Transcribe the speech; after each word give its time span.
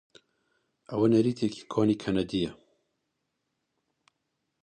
ئەوە 0.89 1.07
نەریتێکی 1.13 1.67
کۆنی 1.73 1.99
کەنەدییە. 2.03 2.51